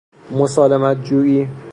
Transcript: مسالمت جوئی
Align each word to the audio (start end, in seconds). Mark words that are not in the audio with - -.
مسالمت 0.31 1.03
جوئی 1.05 1.47